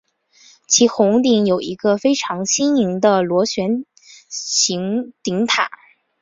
[0.67, 3.85] 其穹顶有一个非常新颖的螺旋
[4.27, 5.69] 形顶塔。